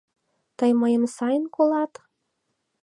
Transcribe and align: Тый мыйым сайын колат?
Тый 0.57 0.71
мыйым 0.81 1.03
сайын 1.15 1.45
колат? 1.55 1.93